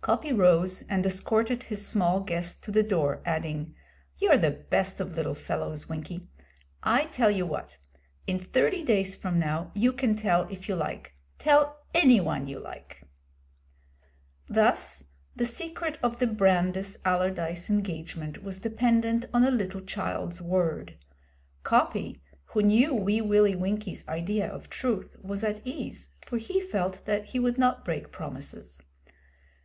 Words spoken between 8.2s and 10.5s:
In thirty days from now you can tell